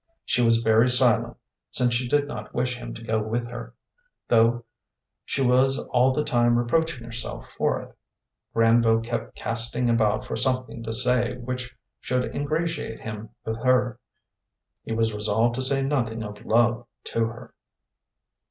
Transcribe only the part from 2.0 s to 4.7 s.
did not wish him to go with her, though